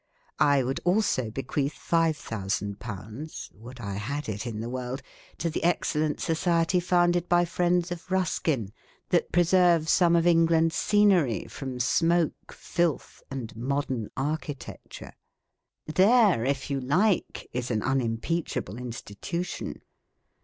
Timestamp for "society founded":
6.19-7.29